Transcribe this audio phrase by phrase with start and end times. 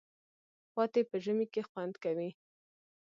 [0.73, 2.29] پاتې په ژمي کی خوندکوی